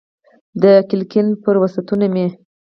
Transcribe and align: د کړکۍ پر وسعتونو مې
د 0.61 0.63
کړکۍ 0.89 1.23
پر 1.43 1.55
وسعتونو 1.63 2.05
مې 2.13 2.25